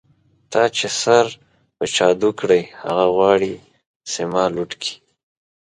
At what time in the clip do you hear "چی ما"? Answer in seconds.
4.11-4.43